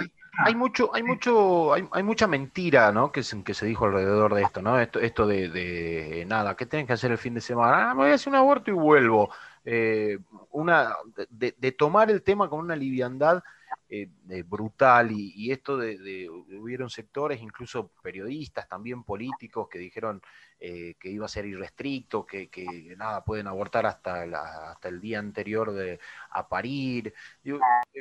[0.55, 3.11] mucho, hay mucho, hay, hay, mucha mentira, ¿no?
[3.11, 4.79] Que se, que se dijo alrededor de esto, ¿no?
[4.79, 7.91] Esto, esto de, nada, ¿qué tienen que hacer el fin de semana?
[7.91, 9.29] Ah, me voy a hacer un aborto y vuelvo.
[9.63, 10.19] Eh,
[10.51, 10.95] una,
[11.29, 13.43] de, de, tomar el tema con una liviandad
[13.87, 14.09] eh,
[14.43, 20.21] brutal y, esto de, hubieron sectores, incluso periodistas, también políticos, que dijeron
[20.59, 22.49] eh, que iba a ser irrestricto, que,
[22.97, 24.23] nada, pueden abortar hasta,
[24.71, 25.99] hasta el día anterior de,
[26.31, 27.13] a parir.
[27.43, 27.53] Eh,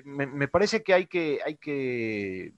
[0.04, 2.54] me, parece que hay que, hay que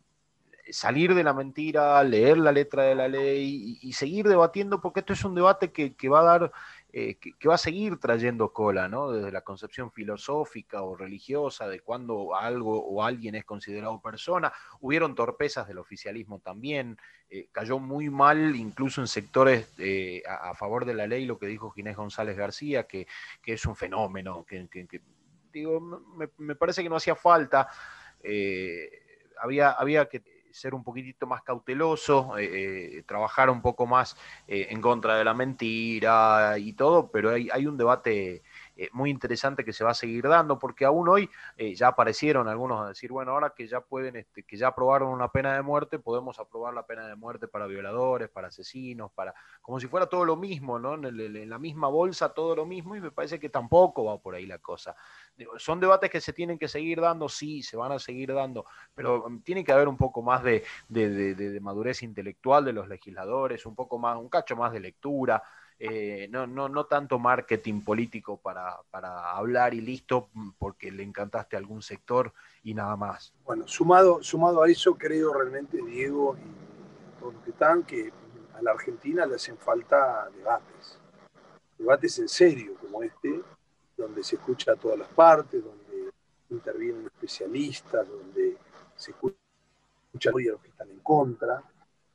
[0.71, 5.13] salir de la mentira, leer la letra de la ley y, seguir debatiendo, porque esto
[5.15, 6.53] es un debate que va a dar
[6.99, 9.13] eh, que, va a seguir trayendo cola, ¿no?
[9.13, 14.51] Desde la concepción filosófica o religiosa de cuando algo o alguien es considerado persona.
[14.81, 16.97] Hubieron torpezas del oficialismo también.
[17.29, 21.45] Eh, cayó muy mal, incluso en sectores eh, a, favor de la ley, lo que
[21.45, 23.07] dijo Ginés González García, que,
[23.45, 24.67] es un fenómeno, que,
[25.53, 27.69] digo, me, me, parece que no hacía falta.
[29.43, 34.17] había, había que ser un poquitito más cauteloso, eh, eh, trabajar un poco más
[34.49, 38.43] eh, en contra de la mentira y todo, pero hay, hay un debate
[38.77, 42.47] eh, muy interesante que se va a seguir dando, porque aún hoy eh, ya aparecieron
[42.47, 45.63] algunos a decir, bueno, ahora que ya pueden, este, que ya aprobaron una pena de
[45.63, 50.07] muerte, podemos aprobar la pena de muerte para violadores, para asesinos, para, como si fuera
[50.07, 50.95] todo lo mismo, ¿no?
[50.95, 54.45] En, la misma bolsa todo lo mismo, y me parece que tampoco va por ahí
[54.45, 54.95] la cosa.
[55.57, 59.29] Son debates que se tienen que seguir dando, sí, se van a seguir dando, pero
[59.29, 63.75] mm, tiene que haber un poco más de, de madurez intelectual de los legisladores, un
[63.75, 65.43] poco más, un cacho más de lectura.
[65.79, 71.03] Eh, no, no, no tanto marketing político para, para, hablar y listo mm, porque le
[71.03, 73.35] encantaste a algún sector y nada más.
[73.45, 78.11] Bueno, sumado, sumado a eso, creo realmente, Diego y todos los que están, que
[78.55, 80.99] a la Argentina le hacen falta debates,
[81.77, 83.43] debates en serio como este,
[83.99, 86.11] donde se escucha a todas las partes, donde
[86.49, 88.57] intervienen especialistas, donde
[88.95, 89.37] se escucha
[90.25, 91.63] a los que están en contra,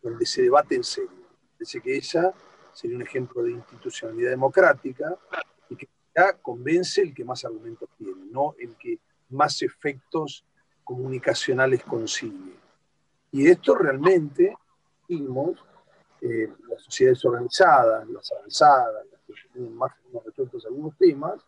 [0.01, 1.11] donde se debate en serio.
[1.53, 2.33] Parece que esa
[2.73, 5.17] sería un ejemplo de institucionalidad democrática
[5.69, 10.45] y que ya convence el que más argumentos tiene, no el que más efectos
[10.83, 12.55] comunicacionales consigue.
[13.31, 14.55] Y esto realmente,
[15.07, 15.63] vimos,
[16.21, 19.91] eh, las sociedades organizadas, las avanzadas, las que tienen más
[20.25, 21.41] resueltos algunos temas,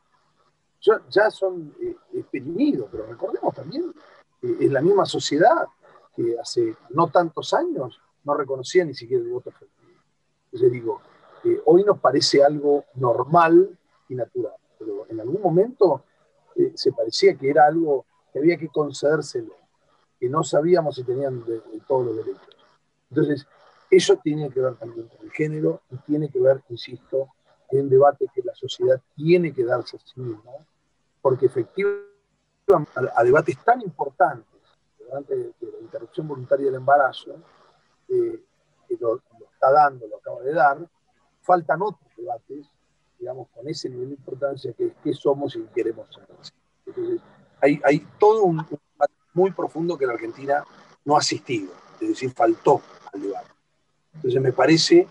[1.09, 1.95] ya, son eh,
[2.31, 3.93] pero recordemos también,
[4.41, 5.65] que es la misma sociedad
[6.15, 9.99] que hace no tantos años no reconocía ni siquiera el voto efectivo.
[10.45, 11.01] Entonces digo,
[11.65, 13.77] hoy nos parece algo normal
[14.09, 16.03] y natural, pero en algún momento
[16.55, 19.53] eh, se parecía que era algo que había que concedérselo,
[20.19, 21.43] que no sabíamos si tenían
[21.87, 22.57] todos los derechos.
[23.09, 23.45] Entonces,
[23.89, 27.29] eso tiene que ver también con el género y tiene que ver, insisto,
[27.69, 30.51] en un debate que la sociedad tiene que darse a sí misma,
[31.21, 32.13] porque efectivamente
[33.15, 34.61] a, debates tan importantes,
[34.97, 37.35] delante de, la interrupción voluntaria del embarazo,
[38.09, 38.43] eh,
[38.87, 40.77] que lo, está dando, lo acaba de dar,
[41.43, 42.65] faltan otros debates,
[43.19, 46.25] digamos, con ese nivel de importancia que es qué somos y qué queremos ser.
[46.85, 47.21] Entonces,
[47.61, 50.63] hay, hay todo un, debate muy profundo que la Argentina
[51.05, 52.81] no ha asistido, es decir, faltó
[53.13, 53.49] al debate.
[54.15, 55.07] Entonces me parece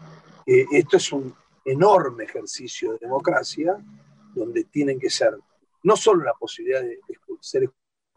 [0.46, 3.76] que esto es un enorme ejercicio de democracia
[4.34, 5.38] donde tienen que ser
[5.84, 7.00] no solo la posibilidad de
[7.40, 7.70] ser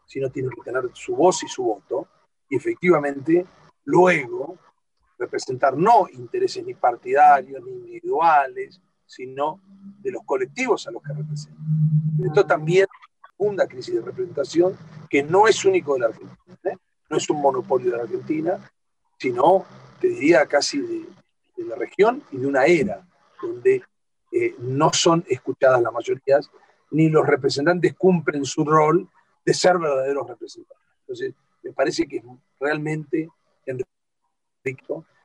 [0.06, 2.06] sino tienen que tener su voz y su voto,
[2.48, 3.44] y efectivamente
[3.84, 4.56] luego
[5.18, 9.60] representar no intereses ni partidarios ni individuales, sino
[10.00, 11.64] de los colectivos a los que representan.
[12.24, 14.76] Esto también es una crisis de representación
[15.08, 16.76] que no es único de la Argentina, ¿eh?
[17.08, 18.70] no es un monopolio de la Argentina,
[19.18, 19.64] sino,
[20.00, 21.04] te diría, casi de,
[21.64, 23.04] la región y de una era
[23.42, 23.82] donde
[24.30, 26.50] eh, no son escuchadas las mayorías,
[26.90, 29.08] ni los representantes cumplen su rol
[29.44, 30.86] de ser verdaderos representantes.
[31.00, 32.24] Entonces, me parece que es
[32.60, 33.28] realmente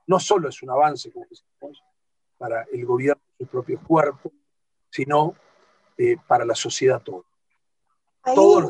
[0.07, 1.83] no solo es un avance, como decimos,
[2.37, 4.31] para el gobierno de sus propios cuerpos,
[4.89, 5.35] sino
[5.97, 7.23] eh, para la sociedad toda.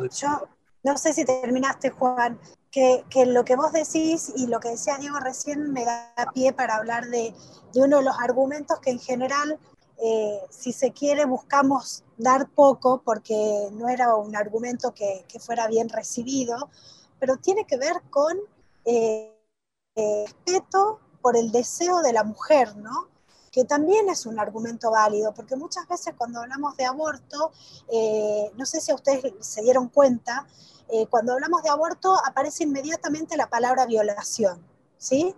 [0.09, 0.47] yo
[0.83, 2.39] no sé si terminaste, Juan,
[2.71, 6.77] que, lo que vos decís y lo que decía Diego recién me da pie para
[6.77, 7.33] hablar de,
[7.75, 9.59] uno de los argumentos que en general,
[10.03, 15.89] eh, si se quiere, buscamos dar poco porque no era un argumento que, fuera bien
[15.89, 16.69] recibido,
[17.19, 18.37] pero tiene que ver con
[18.85, 19.30] eh,
[20.01, 23.11] respeto por el deseo de la mujer, ¿no?
[23.51, 27.51] que también es un argumento válido, porque muchas veces cuando hablamos de aborto,
[27.89, 30.47] eh, no sé si a ustedes se dieron cuenta,
[30.87, 34.65] eh, cuando hablamos de aborto aparece inmediatamente la palabra violación,
[34.97, 35.35] ¿sí?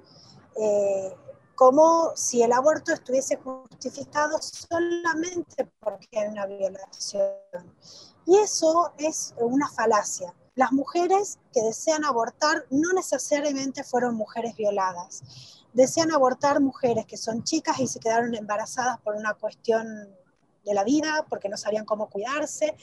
[0.56, 1.16] Eh,
[1.56, 7.32] como si el aborto estuviese justificado solamente porque hay una violación.
[8.26, 10.34] Y eso es una falacia.
[10.56, 15.24] Las mujeres que desean abortar no necesariamente fueron mujeres violadas.
[15.74, 19.88] Desean abortar mujeres que son chicas y se quedaron embarazadas por una cuestión
[20.64, 22.76] de la vida, porque no sabían cómo cuidarse.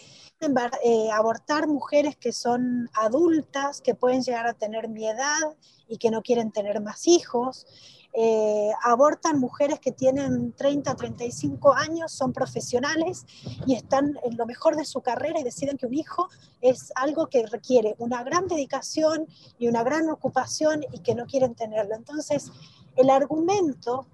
[0.83, 5.56] Eh, abortar mujeres que son adultas, que pueden llegar a tener mi edad
[5.87, 7.66] y que no quieren tener más hijos.
[8.12, 13.25] Eh, abortan mujeres que tienen 30, 35 años, son profesionales
[13.66, 16.29] y están en lo mejor de su carrera y deciden que un hijo
[16.61, 21.55] es algo que requiere una gran dedicación y una gran ocupación y que no quieren
[21.55, 21.94] tenerlo.
[21.94, 22.51] Entonces,
[22.96, 24.07] el argumento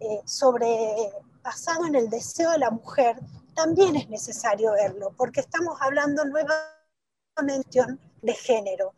[0.00, 3.20] eh, sobre basado en el deseo de la mujer
[3.54, 8.94] también es necesario verlo, porque estamos hablando nuevamente de género.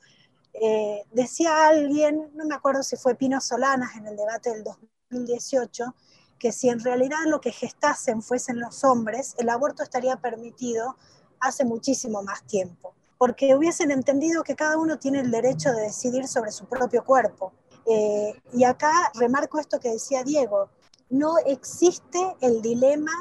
[0.61, 5.95] Eh, decía alguien, no me acuerdo si fue Pino Solanas en el debate del 2018,
[6.39, 10.97] que si en realidad lo que gestasen fuesen los hombres, el aborto estaría permitido
[11.41, 16.27] hace muchísimo más tiempo, porque hubiesen entendido que cada uno tiene el derecho de decidir
[16.27, 17.53] sobre su propio cuerpo.
[17.87, 20.71] Eh, y acá remarco esto que decía Diego,
[21.09, 23.13] no existe el dilema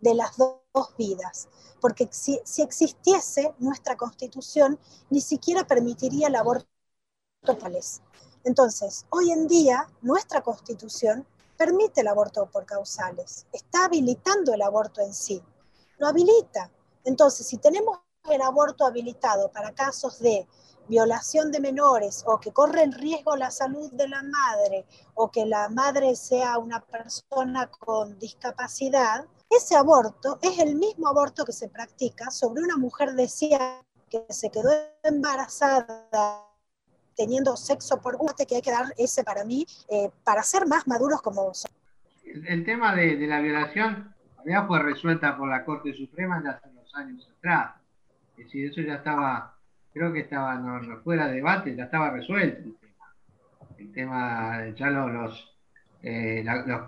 [0.00, 1.48] de las dos vidas,
[1.80, 4.78] porque si, si existiese nuestra constitución,
[5.10, 6.73] ni siquiera permitiría el aborto
[8.44, 11.26] entonces, hoy en día, nuestra constitución
[11.56, 15.42] permite el aborto por causales, está habilitando el aborto en sí,
[15.98, 16.70] lo habilita.
[17.04, 17.98] Entonces, si tenemos
[18.30, 20.48] el aborto habilitado para casos de
[20.88, 25.46] violación de menores o que corre en riesgo la salud de la madre o que
[25.46, 31.68] la madre sea una persona con discapacidad, ese aborto es el mismo aborto que se
[31.68, 34.70] practica sobre una mujer deseada que se quedó
[35.02, 36.53] embarazada
[37.16, 40.86] teniendo sexo por gusto, que hay que dar ese para mí, eh, para ser más
[40.86, 41.52] maduros como
[42.24, 44.14] el, el tema de, de, la violación
[44.46, 47.74] ya fue resuelta por la Corte Suprema ya hace unos años atrás.
[48.36, 49.56] Es decir, eso ya estaba,
[49.92, 53.14] creo que estaba no, no fuera de debate, ya estaba resuelto el tema.
[53.78, 55.56] El tema, ya los, los,
[56.02, 56.80] eh, la, los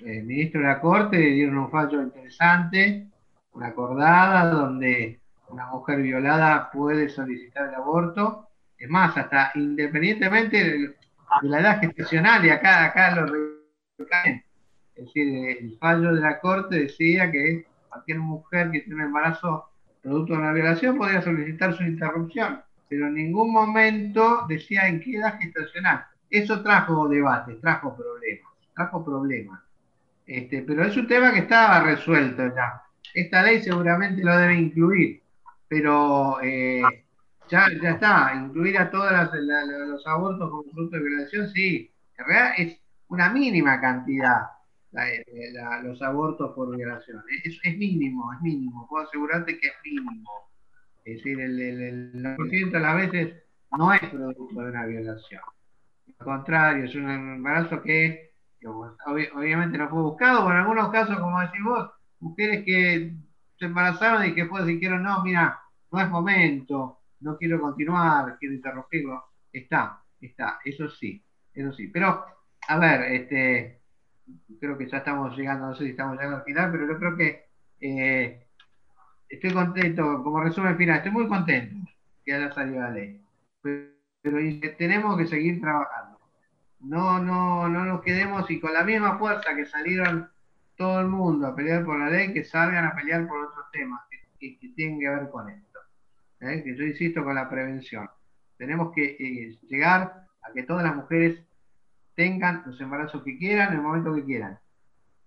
[0.00, 3.08] eh, ministros de la Corte dieron un fallo interesante,
[3.52, 8.49] una acordada, donde una mujer violada puede solicitar el aborto.
[8.80, 10.96] Es más, hasta independientemente de,
[11.42, 13.26] la edad gestacional, y acá, acá lo
[14.94, 19.70] es decir, el fallo de la Corte decía que cualquier mujer que tiene un embarazo
[20.02, 25.16] producto de una violación podría solicitar su interrupción, pero en ningún momento decía en qué
[25.16, 26.06] edad gestacional.
[26.30, 29.60] Eso trajo debate, trajo problemas, trajo problemas.
[30.26, 32.82] Este, pero es un tema que estaba resuelto ya.
[33.12, 35.22] Esta ley seguramente lo debe incluir,
[35.68, 36.82] pero eh,
[37.50, 42.52] ya, ya está, incluir a todos los abortos como fruto de violación, sí, en realidad
[42.58, 44.42] es una mínima cantidad
[44.92, 47.22] la, los abortos por violación.
[47.44, 50.30] Es, es, mínimo, es mínimo, puedo asegurarte que es mínimo.
[51.04, 53.34] Es decir, el, el, el 90% de las veces
[53.76, 55.42] no es producto de una violación.
[56.18, 58.30] Al contrario, es un embarazo que
[58.66, 58.94] ob
[59.34, 63.14] obviamente no fue buscado, o en algunos casos, como decís vos, mujeres que
[63.58, 65.58] se embarazaron y que después dijeron, no, mira,
[65.90, 69.24] no es momento, no quiero continuar, quiero interrumpirlo.
[69.52, 71.22] Está, está, eso sí,
[71.54, 71.88] eso sí.
[71.88, 72.24] Pero,
[72.68, 73.80] a ver, este,
[74.58, 77.16] creo que ya estamos llegando, no sé si estamos llegando al final, pero yo creo
[77.16, 77.46] que
[77.80, 78.46] eh,
[79.28, 81.90] estoy contento, como resumen final, estoy muy contento
[82.24, 83.20] que haya salido la ley.
[83.62, 84.38] Pero,
[84.76, 86.18] tenemos que seguir trabajando.
[86.80, 90.28] No, no, no nos quedemos y con la misma fuerza que salieron
[90.76, 94.00] todo el mundo a pelear por la ley, que salgan a pelear por otros temas
[94.38, 95.69] que, que tienen que ver con esto.
[96.40, 96.62] ¿Eh?
[96.64, 98.08] Que yo insisto con la prevención.
[98.56, 101.42] Tenemos que eh, llegar a que todas las mujeres
[102.14, 104.58] tengan los embarazos que quieran en el momento que quieran.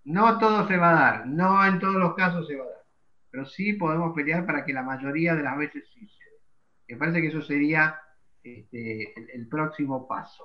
[0.04, 2.84] No todo se va a dar, no en todos los casos se va a dar,
[3.30, 6.40] pero sí podemos pelear para que la mayoría de las veces sí se dé.
[6.88, 7.98] Me parece que eso sería
[8.42, 10.44] este, el, próximo paso.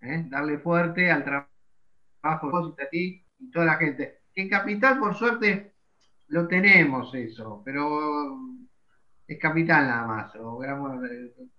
[0.00, 0.24] ¿eh?
[0.28, 4.20] Darle fuerte al trabajo de ti y toda la gente.
[4.36, 5.74] En Capital, por suerte,
[6.28, 8.38] lo tenemos eso, pero
[9.34, 10.34] es Capital nada más.
[10.36, 11.00] O, digamos,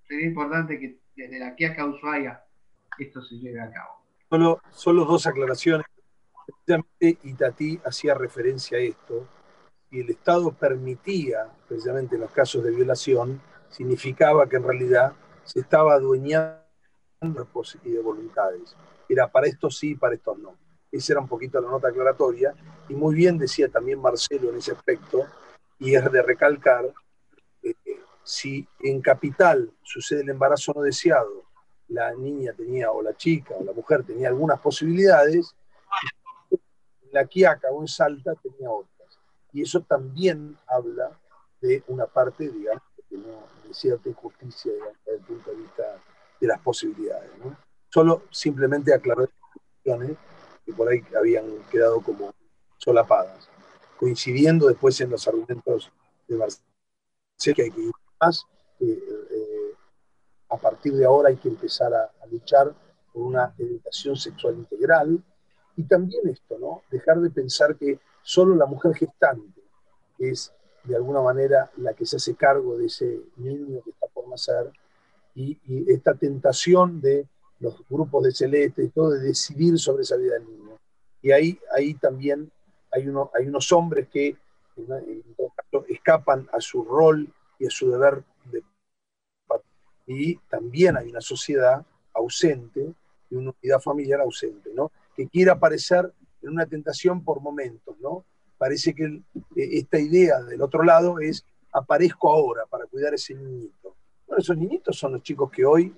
[0.08, 2.44] sería importante que desde la Quiaca Ushuaia
[3.00, 4.04] esto se lleve a cabo.
[4.30, 5.86] Solo, solo dos aclaraciones.
[6.46, 9.28] Precisamente Itatí hacía referencia a esto,
[9.90, 15.14] y el Estado permitía, precisamente en los casos de violación, significaba que en realidad
[15.44, 16.62] se estaba adueñando
[17.22, 18.76] de voluntades.
[19.08, 20.58] Era para estos sí, para estos no.
[20.92, 22.54] Esa era un poquito la nota aclaratoria,
[22.90, 25.26] y muy bien decía también Marcelo en ese aspecto,
[25.80, 26.86] y es de recalcar,
[28.24, 31.52] si en capital sucede el embarazo no deseado
[31.92, 35.54] la niña tenía, o la chica, o la mujer tenía algunas posibilidades,
[36.50, 36.60] en
[37.12, 39.20] la Quiaca o en Salta tenía otras.
[39.54, 41.12] Y eso también habla
[41.60, 44.72] de una parte, digamos, de cierta injusticia
[45.06, 45.84] desde el punto de vista
[46.40, 47.30] de las posibilidades.
[47.90, 49.30] Solo simplemente aclarar
[49.84, 50.18] cuestiones
[50.66, 52.34] que por ahí habían quedado como
[52.78, 53.50] solapadas,
[53.98, 55.92] coincidiendo después en los argumentos
[56.28, 56.66] de Marcelo,
[57.56, 57.92] que hay que
[58.22, 58.46] más.
[58.80, 59.00] Eh,
[60.50, 62.74] a partir de ahora hay que empezar a, a, luchar
[63.14, 65.24] por una educación sexual integral
[65.78, 66.84] y también esto, ¿no?
[66.92, 69.62] Dejar de pensar que solo la mujer gestante
[70.20, 70.54] es
[70.84, 74.72] de alguna manera la que se hace cargo de ese niño que está por nacer
[75.36, 77.28] y, y esta tentación de
[77.60, 80.78] los grupos de celeste y todo de decidir sobre esa vida del niño.
[81.22, 82.52] Y ahí, ahí también
[82.92, 84.36] hay, uno, hay unos hombres que
[84.76, 87.32] en, en todo caso, escapan a su rol
[87.62, 88.64] y a su deber de
[90.08, 92.94] y también hay una sociedad ausente
[93.30, 94.92] y una unidad familiar ausente, ¿no?
[95.16, 98.26] Que quiere aparecer en una tentación por momentos, ¿no?
[98.58, 99.24] Parece que el,
[99.56, 103.96] esta idea del otro lado es aparezco ahora para cuidar a ese niñito.
[104.28, 105.96] Bueno, esos niñitos son los chicos que hoy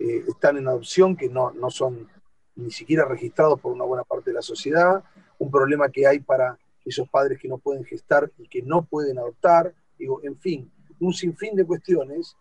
[0.00, 2.08] eh, están en adopción, que no, no son
[2.56, 5.04] ni siquiera registrados por una buena parte de la sociedad,
[5.38, 9.18] un problema que hay para esos padres que no pueden gestar y que no pueden
[9.18, 12.36] adoptar, digo, en fin, un sinfín de cuestiones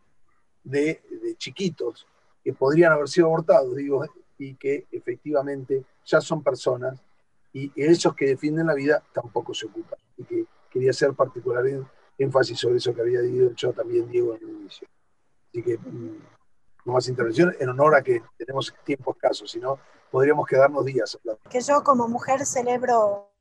[0.63, 2.07] de, de, chiquitos
[2.43, 4.05] que podrían haber sido abortados, digo,
[4.37, 6.99] y que efectivamente ya son personas
[7.55, 9.97] y esos que defienden la vida tampoco se ocupan.
[10.17, 11.63] Y que quería hacer particular
[12.17, 14.87] énfasis sobre eso que había dicho también Diego en el inicio.
[15.49, 16.19] Así que mm,
[16.83, 19.79] no más intervención en honor a que tenemos tiempo escaso, si no
[20.11, 21.17] podríamos quedarnos días.
[21.49, 23.31] Que yo como mujer celebro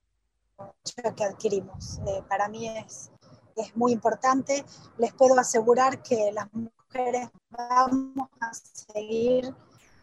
[1.16, 1.98] que adquirimos.
[2.06, 3.10] Eh, para mí es,
[3.57, 4.64] es muy importante.
[4.98, 9.55] Les puedo asegurar que las mujeres vamos a seguir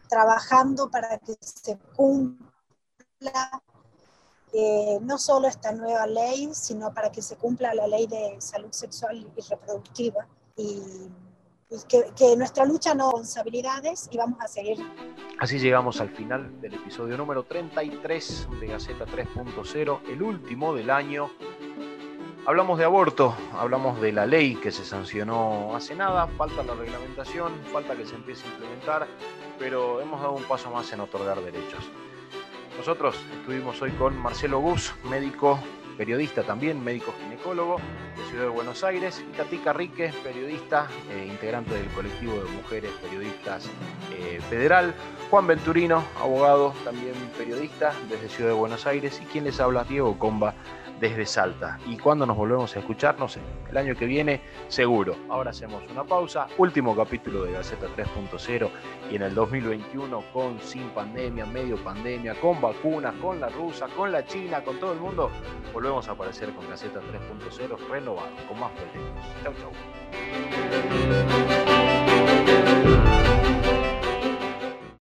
[0.08, 3.62] trabajando para que se cumpla
[4.52, 8.70] eh, no solo esta nueva ley, sino para que se cumpla la ley de salud
[8.70, 10.26] sexual y reproductiva.
[10.56, 10.82] Y,
[11.88, 14.76] que, que, nuestra lucha no responsabilidades y vamos a seguir.
[15.38, 21.30] Así llegamos al final del episodio número 33 de Gaceta 3.0, el último del año.
[22.44, 27.52] Hablamos de aborto, hablamos de la ley que se sancionó hace nada, falta la reglamentación,
[27.72, 29.06] falta que se empiece a implementar,
[29.60, 31.88] pero hemos dado un paso más en otorgar derechos.
[32.76, 35.60] Nosotros estuvimos hoy con Marcelo Gus, médico,
[35.96, 37.76] periodista también, médico ginecólogo
[38.16, 42.90] de Ciudad de Buenos Aires, y Tati Carrique, periodista, eh, integrante del colectivo de mujeres
[43.00, 43.70] periodistas
[44.10, 44.96] eh, federal,
[45.30, 50.18] Juan Venturino, abogado, también periodista desde Ciudad de Buenos Aires, y quien les habla, Diego
[50.18, 50.54] Comba,
[51.02, 51.80] desde Salta.
[51.84, 53.18] ¿Y cuando nos volvemos a escuchar?
[53.18, 55.16] No sé, el año que viene seguro.
[55.28, 58.70] Ahora hacemos una pausa, último capítulo de Gaceta 3.0
[59.10, 64.12] y en el 2021 con sin pandemia, medio pandemia, con vacunas, con la rusa, con
[64.12, 65.28] la china, con todo el mundo,
[65.74, 69.24] volvemos a aparecer con Gaceta 3.0 renovado, con más proyectos.
[69.42, 69.72] Chau, chau.